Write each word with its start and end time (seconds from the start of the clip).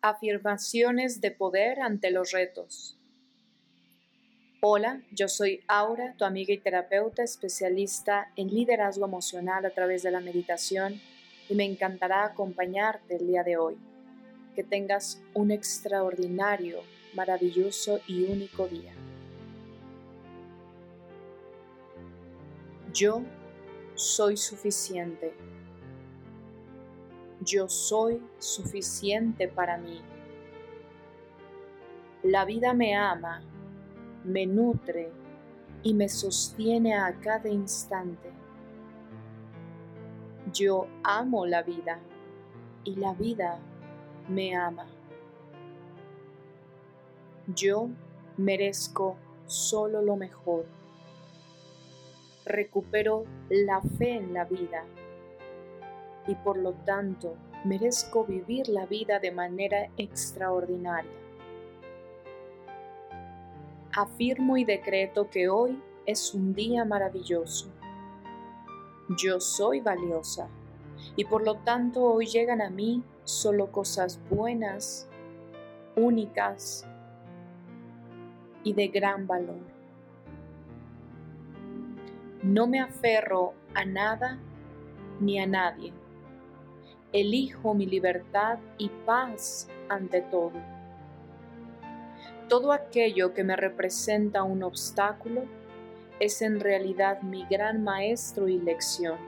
Afirmaciones 0.00 1.20
de 1.20 1.32
poder 1.32 1.80
ante 1.80 2.12
los 2.12 2.30
retos. 2.30 2.96
Hola, 4.60 5.02
yo 5.10 5.26
soy 5.26 5.64
Aura, 5.66 6.14
tu 6.16 6.24
amiga 6.24 6.54
y 6.54 6.58
terapeuta 6.58 7.24
especialista 7.24 8.30
en 8.36 8.46
liderazgo 8.46 9.06
emocional 9.06 9.66
a 9.66 9.70
través 9.70 10.04
de 10.04 10.12
la 10.12 10.20
meditación 10.20 11.00
y 11.48 11.56
me 11.56 11.64
encantará 11.64 12.24
acompañarte 12.24 13.16
el 13.16 13.26
día 13.26 13.42
de 13.42 13.56
hoy. 13.56 13.76
Que 14.54 14.62
tengas 14.62 15.20
un 15.34 15.50
extraordinario, 15.50 16.82
maravilloso 17.14 18.00
y 18.06 18.22
único 18.22 18.68
día. 18.68 18.92
Yo 22.94 23.22
soy 23.96 24.36
suficiente 24.36 25.34
yo 27.40 27.68
soy 27.68 28.20
suficiente 28.38 29.48
para 29.48 29.78
mí. 29.78 30.00
La 32.22 32.44
vida 32.44 32.74
me 32.74 32.96
ama, 32.96 33.42
me 34.24 34.46
nutre 34.46 35.10
y 35.82 35.94
me 35.94 36.08
sostiene 36.08 36.94
a 36.94 37.14
cada 37.20 37.48
instante. 37.48 38.30
Yo 40.52 40.88
amo 41.04 41.46
la 41.46 41.62
vida 41.62 42.00
y 42.84 42.96
la 42.96 43.12
vida 43.14 43.60
me 44.28 44.56
ama. 44.56 44.86
Yo 47.54 47.88
merezco 48.36 49.16
solo 49.46 50.02
lo 50.02 50.16
mejor. 50.16 50.66
Recupero 52.44 53.24
la 53.48 53.80
fe 53.80 54.16
en 54.16 54.34
la 54.34 54.44
vida 54.44 54.84
y 56.28 56.34
por 56.34 56.58
lo 56.58 56.74
tanto 56.74 57.34
merezco 57.64 58.24
vivir 58.24 58.68
la 58.68 58.86
vida 58.86 59.18
de 59.18 59.32
manera 59.32 59.88
extraordinaria. 59.96 61.10
Afirmo 63.96 64.56
y 64.56 64.64
decreto 64.64 65.28
que 65.30 65.48
hoy 65.48 65.82
es 66.06 66.34
un 66.34 66.54
día 66.54 66.84
maravilloso. 66.84 67.68
Yo 69.16 69.40
soy 69.40 69.80
valiosa 69.80 70.48
y 71.16 71.24
por 71.24 71.42
lo 71.42 71.56
tanto 71.56 72.04
hoy 72.04 72.26
llegan 72.26 72.60
a 72.60 72.68
mí 72.68 73.02
solo 73.24 73.72
cosas 73.72 74.20
buenas, 74.30 75.08
únicas 75.96 76.86
y 78.62 78.74
de 78.74 78.88
gran 78.88 79.26
valor. 79.26 79.60
No 82.42 82.66
me 82.66 82.80
aferro 82.80 83.54
a 83.74 83.84
nada 83.84 84.38
ni 85.20 85.40
a 85.40 85.46
nadie 85.46 85.92
elijo 87.12 87.74
mi 87.74 87.86
libertad 87.86 88.58
y 88.76 88.88
paz 89.06 89.68
ante 89.88 90.20
todo. 90.22 90.52
Todo 92.48 92.72
aquello 92.72 93.34
que 93.34 93.44
me 93.44 93.56
representa 93.56 94.42
un 94.42 94.62
obstáculo 94.62 95.42
es 96.20 96.42
en 96.42 96.60
realidad 96.60 97.22
mi 97.22 97.44
gran 97.46 97.84
maestro 97.84 98.48
y 98.48 98.58
lección, 98.58 99.18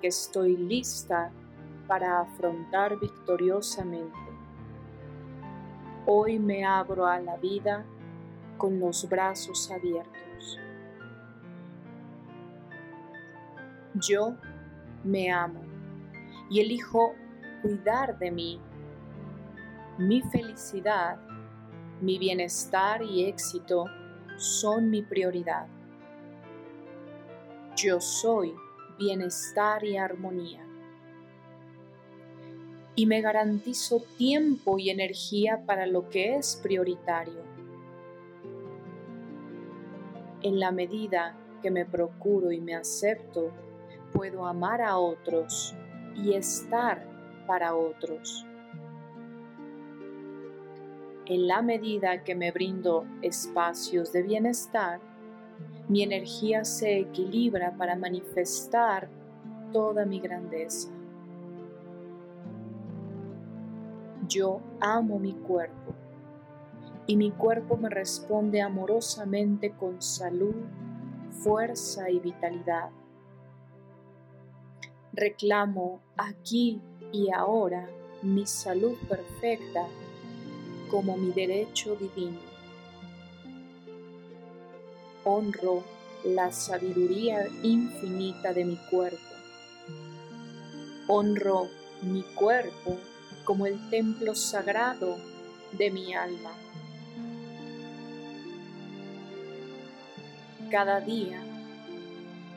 que 0.00 0.08
estoy 0.08 0.56
lista 0.56 1.30
para 1.86 2.20
afrontar 2.20 2.98
victoriosamente. 2.98 4.16
Hoy 6.06 6.38
me 6.38 6.64
abro 6.64 7.06
a 7.06 7.18
la 7.18 7.36
vida 7.36 7.84
con 8.56 8.78
los 8.78 9.08
brazos 9.08 9.70
abiertos. 9.70 10.58
Yo 13.94 14.36
me 15.04 15.30
amo 15.30 15.65
y 16.50 16.60
elijo 16.60 17.14
cuidar 17.62 18.18
de 18.18 18.30
mí. 18.30 18.60
Mi 19.98 20.22
felicidad, 20.22 21.18
mi 22.00 22.18
bienestar 22.18 23.02
y 23.02 23.24
éxito 23.24 23.86
son 24.36 24.90
mi 24.90 25.02
prioridad. 25.02 25.66
Yo 27.76 28.00
soy 28.00 28.54
bienestar 28.98 29.84
y 29.84 29.96
armonía. 29.96 30.64
Y 32.94 33.06
me 33.06 33.20
garantizo 33.20 34.02
tiempo 34.16 34.78
y 34.78 34.90
energía 34.90 35.64
para 35.66 35.86
lo 35.86 36.08
que 36.08 36.36
es 36.36 36.58
prioritario. 36.62 37.44
En 40.42 40.60
la 40.60 40.70
medida 40.70 41.36
que 41.60 41.70
me 41.70 41.84
procuro 41.84 42.52
y 42.52 42.60
me 42.60 42.74
acepto, 42.74 43.50
puedo 44.12 44.46
amar 44.46 44.80
a 44.80 44.96
otros 44.96 45.74
y 46.16 46.34
estar 46.34 47.06
para 47.46 47.74
otros. 47.74 48.46
En 51.26 51.48
la 51.48 51.60
medida 51.60 52.22
que 52.22 52.34
me 52.34 52.52
brindo 52.52 53.04
espacios 53.20 54.12
de 54.12 54.22
bienestar, 54.22 55.00
mi 55.88 56.02
energía 56.02 56.64
se 56.64 56.98
equilibra 56.98 57.76
para 57.76 57.96
manifestar 57.96 59.08
toda 59.72 60.04
mi 60.04 60.20
grandeza. 60.20 60.88
Yo 64.28 64.60
amo 64.80 65.18
mi 65.18 65.34
cuerpo 65.34 65.94
y 67.06 67.16
mi 67.16 67.30
cuerpo 67.30 67.76
me 67.76 67.88
responde 67.88 68.60
amorosamente 68.60 69.72
con 69.72 70.02
salud, 70.02 70.54
fuerza 71.30 72.10
y 72.10 72.18
vitalidad 72.18 72.90
reclamo 75.16 76.02
aquí 76.18 76.78
y 77.10 77.32
ahora 77.32 77.88
mi 78.20 78.46
salud 78.46 78.96
perfecta 79.08 79.86
como 80.90 81.16
mi 81.16 81.32
derecho 81.32 81.96
divino. 81.96 82.38
Honro 85.24 85.82
la 86.22 86.52
sabiduría 86.52 87.46
infinita 87.62 88.52
de 88.52 88.64
mi 88.66 88.76
cuerpo. 88.90 89.18
Honro 91.08 91.68
mi 92.02 92.22
cuerpo 92.22 92.98
como 93.44 93.66
el 93.66 93.88
templo 93.88 94.34
sagrado 94.34 95.16
de 95.72 95.90
mi 95.90 96.12
alma. 96.14 96.52
Cada 100.70 101.00
día 101.00 101.45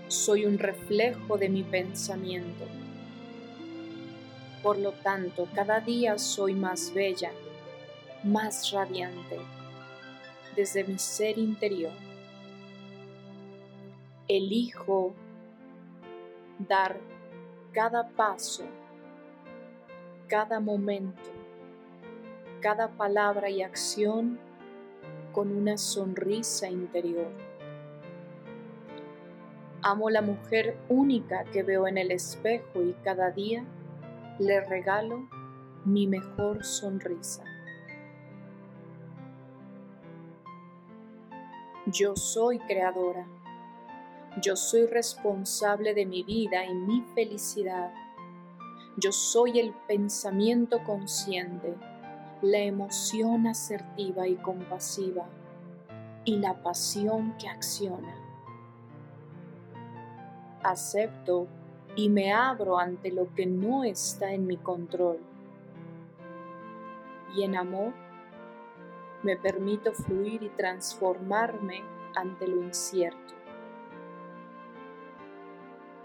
soy 0.10 0.46
un 0.46 0.58
reflejo 0.58 1.38
de 1.38 1.50
mi 1.50 1.62
pensamiento. 1.62 2.66
Por 4.64 4.80
lo 4.80 4.92
tanto, 4.92 5.48
cada 5.54 5.80
día 5.80 6.18
soy 6.18 6.54
más 6.56 6.92
bella, 6.94 7.32
más 8.24 8.72
radiante, 8.72 9.38
desde 10.56 10.84
mi 10.84 10.98
ser 10.98 11.38
interior. 11.38 11.94
Elijo 14.28 15.14
dar 16.68 16.98
cada 17.72 18.10
paso, 18.10 18.64
cada 20.28 20.60
momento, 20.60 21.30
cada 22.62 22.90
palabra 22.90 23.52
y 23.52 23.62
acción 23.62 24.40
con 25.32 25.56
una 25.56 25.78
sonrisa 25.78 26.68
interior 26.68 27.49
Amo 29.92 30.12
la 30.12 30.22
mujer 30.22 30.78
única 30.88 31.46
que 31.46 31.64
veo 31.64 31.88
en 31.88 31.98
el 31.98 32.12
espejo 32.12 32.84
y 32.84 32.94
cada 33.04 33.32
día 33.32 33.66
le 34.38 34.62
regalo 34.62 35.28
mi 35.84 36.06
mejor 36.06 36.64
sonrisa. 36.64 37.44
Yo 41.88 42.16
soy 42.16 42.60
creadora. 42.60 43.26
Yo 44.40 44.56
soy 44.56 44.86
responsable 44.86 45.96
de 45.96 46.06
mi 46.06 46.22
vida 46.22 46.66
y 46.66 46.76
mi 46.76 47.02
felicidad. 47.16 47.92
Yo 48.96 49.12
soy 49.12 49.58
el 49.58 49.74
pensamiento 49.88 50.84
consciente, 50.84 51.74
la 52.44 52.60
emoción 52.60 53.48
asertiva 53.48 54.28
y 54.28 54.36
compasiva 54.36 55.26
y 56.26 56.36
la 56.36 56.62
pasión 56.62 57.36
que 57.40 57.48
acciona 57.48 58.29
acepto 60.64 61.48
y 61.96 62.10
me 62.10 62.32
abro 62.32 62.80
ante 62.80 63.12
lo 63.12 63.34
que 63.34 63.46
no 63.46 63.84
está 63.84 64.32
en 64.32 64.48
mi 64.48 64.58
control. 64.58 65.20
Y 67.36 67.44
en 67.44 67.56
amor 67.56 67.94
me 69.24 69.36
permito 69.36 69.92
fluir 69.94 70.44
y 70.44 70.50
transformarme 70.50 71.84
ante 72.16 72.48
lo 72.48 72.64
incierto. 72.64 73.34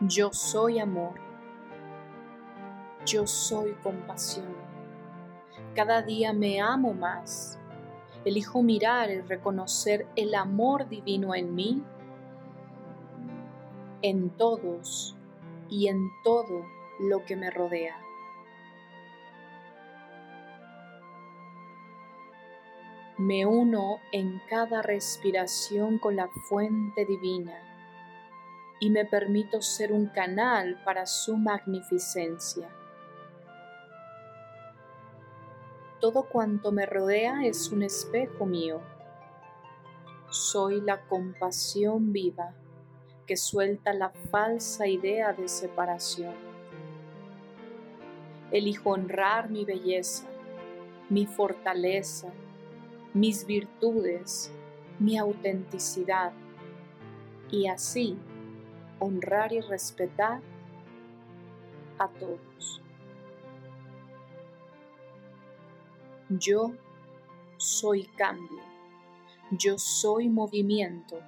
Yo 0.00 0.32
soy 0.32 0.80
amor. 0.80 1.14
Yo 3.06 3.26
soy 3.26 3.72
compasión. 3.82 4.54
Cada 5.74 6.02
día 6.02 6.32
me 6.32 6.60
amo 6.60 6.92
más. 6.92 7.58
Elijo 8.24 8.62
mirar 8.62 9.10
y 9.10 9.20
reconocer 9.20 10.06
el 10.16 10.34
amor 10.34 10.88
divino 10.88 11.34
en 11.34 11.54
mí 11.54 11.82
en 14.04 14.28
todos 14.36 15.16
y 15.70 15.88
en 15.88 16.10
todo 16.24 16.66
lo 17.00 17.24
que 17.24 17.36
me 17.36 17.50
rodea. 17.50 17.98
Me 23.16 23.46
uno 23.46 24.00
en 24.12 24.42
cada 24.50 24.82
respiración 24.82 25.98
con 25.98 26.16
la 26.16 26.28
fuente 26.28 27.06
divina 27.06 27.58
y 28.78 28.90
me 28.90 29.06
permito 29.06 29.62
ser 29.62 29.90
un 29.90 30.08
canal 30.08 30.82
para 30.84 31.06
su 31.06 31.38
magnificencia. 31.38 32.68
Todo 35.98 36.28
cuanto 36.28 36.72
me 36.72 36.84
rodea 36.84 37.46
es 37.46 37.72
un 37.72 37.82
espejo 37.82 38.44
mío. 38.44 38.82
Soy 40.28 40.82
la 40.82 41.06
compasión 41.06 42.12
viva 42.12 42.54
que 43.26 43.36
suelta 43.36 43.92
la 43.92 44.10
falsa 44.30 44.86
idea 44.86 45.32
de 45.32 45.48
separación. 45.48 46.34
Elijo 48.50 48.90
honrar 48.90 49.50
mi 49.50 49.64
belleza, 49.64 50.26
mi 51.08 51.26
fortaleza, 51.26 52.32
mis 53.12 53.46
virtudes, 53.46 54.52
mi 54.98 55.18
autenticidad 55.18 56.32
y 57.50 57.66
así 57.66 58.16
honrar 58.98 59.52
y 59.52 59.60
respetar 59.60 60.40
a 61.98 62.08
todos. 62.08 62.80
Yo 66.28 66.72
soy 67.56 68.04
cambio, 68.04 68.62
yo 69.50 69.78
soy 69.78 70.28
movimiento. 70.28 71.20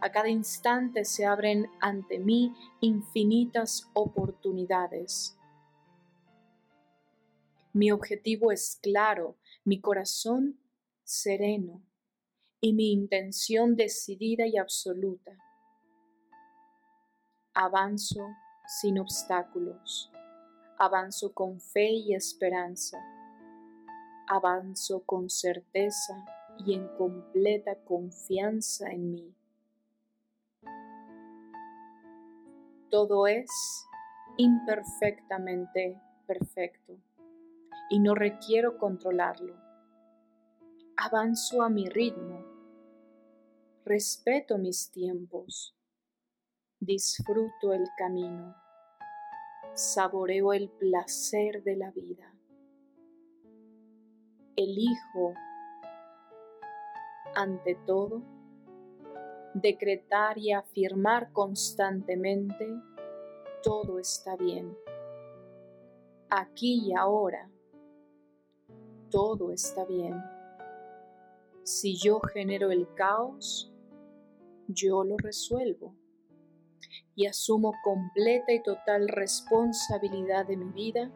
A 0.00 0.12
cada 0.12 0.28
instante 0.28 1.04
se 1.04 1.26
abren 1.26 1.66
ante 1.80 2.20
mí 2.20 2.54
infinitas 2.80 3.90
oportunidades. 3.94 5.36
Mi 7.72 7.90
objetivo 7.90 8.52
es 8.52 8.78
claro, 8.80 9.36
mi 9.64 9.80
corazón 9.80 10.60
sereno 11.02 11.82
y 12.60 12.72
mi 12.74 12.92
intención 12.92 13.74
decidida 13.74 14.46
y 14.46 14.56
absoluta. 14.56 15.36
Avanzo 17.54 18.24
sin 18.80 18.98
obstáculos, 18.98 20.12
avanzo 20.78 21.32
con 21.32 21.60
fe 21.60 21.90
y 21.90 22.14
esperanza, 22.14 22.98
avanzo 24.28 25.02
con 25.04 25.28
certeza 25.28 26.24
y 26.58 26.74
en 26.74 26.86
completa 26.96 27.74
confianza 27.84 28.90
en 28.90 29.10
mí. 29.10 29.37
Todo 32.90 33.26
es 33.26 33.50
imperfectamente 34.36 36.00
perfecto 36.26 36.98
y 37.90 38.00
no 38.00 38.14
requiero 38.14 38.78
controlarlo. 38.78 39.54
Avanzo 40.96 41.62
a 41.62 41.68
mi 41.68 41.88
ritmo, 41.88 42.44
respeto 43.84 44.58
mis 44.58 44.90
tiempos 44.90 45.78
disfruto 46.80 47.72
el 47.72 47.88
camino, 47.96 48.54
saboreo 49.74 50.52
el 50.52 50.70
placer 50.70 51.62
de 51.64 51.76
la 51.76 51.90
vida. 51.90 52.32
Elijo, 54.56 55.34
ante 57.34 57.74
todo, 57.86 58.22
decretar 59.54 60.38
y 60.38 60.52
afirmar 60.52 61.32
constantemente, 61.32 62.66
todo 63.62 63.98
está 63.98 64.36
bien. 64.36 64.76
Aquí 66.30 66.88
y 66.88 66.94
ahora, 66.94 67.50
todo 69.10 69.52
está 69.52 69.84
bien. 69.84 70.14
Si 71.62 71.96
yo 71.96 72.20
genero 72.20 72.70
el 72.70 72.92
caos, 72.94 73.72
yo 74.68 75.04
lo 75.04 75.16
resuelvo 75.16 75.94
y 77.14 77.26
asumo 77.26 77.74
completa 77.82 78.52
y 78.52 78.62
total 78.62 79.08
responsabilidad 79.08 80.46
de 80.46 80.56
mi 80.56 80.72
vida 80.72 81.10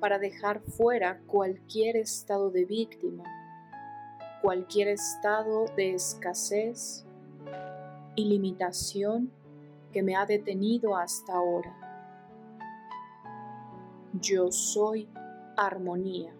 para 0.00 0.18
dejar 0.18 0.60
fuera 0.60 1.20
cualquier 1.26 1.96
estado 1.96 2.50
de 2.50 2.64
víctima, 2.64 3.24
cualquier 4.42 4.88
estado 4.88 5.64
de 5.76 5.94
escasez 5.94 7.07
y 8.18 8.24
limitación 8.24 9.30
que 9.92 10.02
me 10.02 10.16
ha 10.16 10.26
detenido 10.26 10.96
hasta 10.96 11.34
ahora. 11.34 11.72
Yo 14.20 14.50
soy 14.50 15.08
armonía. 15.56 16.34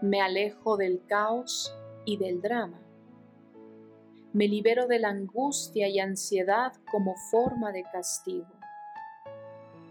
Me 0.00 0.20
alejo 0.20 0.76
del 0.76 1.04
caos 1.06 1.74
y 2.04 2.16
del 2.16 2.40
drama 2.40 2.80
me 4.36 4.48
libero 4.48 4.86
de 4.86 4.98
la 4.98 5.08
angustia 5.08 5.88
y 5.88 5.98
ansiedad 5.98 6.74
como 6.90 7.14
forma 7.30 7.72
de 7.72 7.84
castigo. 7.84 8.52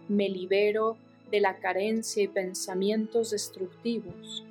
Me 0.08 0.30
libero 0.30 0.98
de 1.32 1.40
la 1.40 1.56
carencia 1.56 2.22
y 2.22 2.28
pensamientos 2.28 3.32
destructivos. 3.32 4.46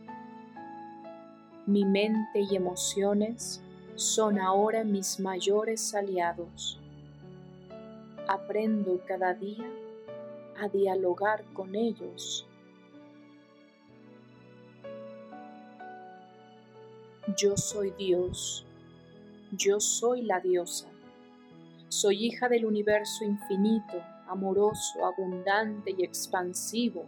Mi 1.67 1.85
mente 1.85 2.41
y 2.41 2.57
emociones 2.57 3.63
son 3.95 4.39
ahora 4.39 4.85
mis 4.85 5.21
mayores 5.21 5.95
aliados. 5.95 6.79
Aprendo 8.29 9.01
cada 9.07 9.35
día 9.35 9.69
a 10.59 10.69
dialogar 10.69 11.45
con 11.53 11.75
ellos. 11.75 12.47
Yo 17.37 17.57
soy 17.57 17.91
Dios 17.99 18.65
yo 19.57 19.79
soy 19.79 20.23
la 20.23 20.41
diosa. 20.41 20.89
Soy 21.89 22.27
hija 22.27 22.49
del 22.49 22.67
universo 22.67 23.25
infinito, 23.25 24.03
amoroso, 24.27 25.07
abundante 25.07 25.95
y 25.97 26.03
expansivo. 26.03 27.05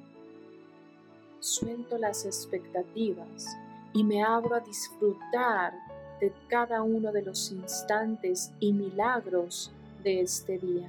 Suelto 1.41 1.99
las 1.99 2.25
expectativas 2.25 3.47
y 3.93 4.05
me 4.05 4.23
abro 4.23 4.55
a 4.55 4.61
disfrutar 4.61 5.73
de 6.21 6.33
cada 6.49 6.83
uno 6.83 7.13
de 7.13 7.23
los 7.23 7.53
instantes 7.53 8.53
y 8.61 8.73
milagros 8.73 9.71
de 10.03 10.21
este 10.21 10.59
día. 10.59 10.89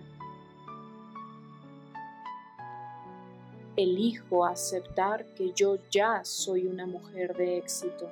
Elijo 3.76 4.46
aceptar 4.46 5.26
que 5.36 5.52
yo 5.54 5.78
ya 5.92 6.24
soy 6.24 6.66
una 6.66 6.86
mujer 6.86 7.36
de 7.36 7.58
éxito. 7.58 8.10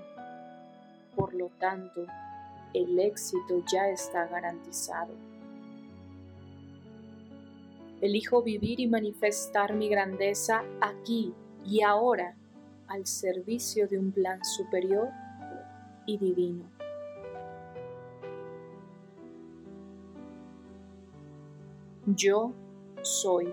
Por 1.15 1.33
lo 1.33 1.49
tanto, 1.59 2.05
el 2.73 2.99
éxito 2.99 3.63
ya 3.71 3.89
está 3.89 4.27
garantizado. 4.27 5.13
Elijo 8.01 8.43
vivir 8.43 8.79
y 8.79 8.87
manifestar 8.87 9.73
mi 9.73 9.87
grandeza 9.89 10.63
aquí 10.81 11.33
y 11.65 11.81
ahora 11.81 12.35
al 12.87 13.07
servicio 13.07 13.87
de 13.87 13.97
un 13.97 14.11
plan 14.11 14.43
superior 14.43 15.09
y 16.05 16.17
divino. 16.17 16.74
Yo 22.07 22.53
soy. 23.01 23.51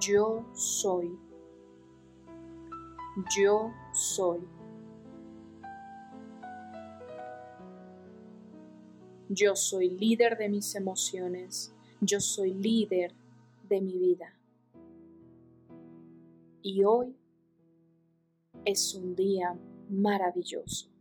Yo 0.00 0.46
soy. 0.54 1.18
Yo 3.36 3.72
soy. 3.92 4.46
Yo 9.28 9.56
soy 9.56 9.90
líder 9.90 10.38
de 10.38 10.48
mis 10.48 10.76
emociones. 10.76 11.74
Yo 12.00 12.20
soy 12.20 12.54
líder 12.54 13.12
de 13.68 13.80
mi 13.80 13.98
vida. 13.98 14.32
Y 16.62 16.84
hoy 16.84 17.16
es 18.64 18.94
un 18.94 19.16
día 19.16 19.58
maravilloso. 19.88 20.91